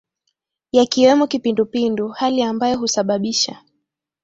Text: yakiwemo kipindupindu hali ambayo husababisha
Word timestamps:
yakiwemo 0.71 1.27
kipindupindu 1.27 2.07
hali 2.09 2.43
ambayo 2.43 2.77
husababisha 2.79 3.57